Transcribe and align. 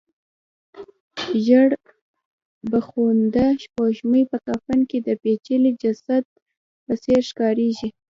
زېړبخونده 1.45 3.45
سپوږمۍ 3.63 4.23
په 4.31 4.37
کفن 4.45 4.79
کې 4.89 4.97
د 5.07 5.09
پېچلي 5.21 5.71
جسد 5.81 6.23
په 6.85 6.93
څېر 7.03 7.21
ښکاریږي. 7.29 7.89